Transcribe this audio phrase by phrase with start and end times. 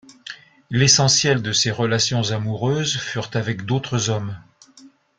[0.71, 4.35] L'essentiel de ses relations amoureuses furent avec d'autres hommes.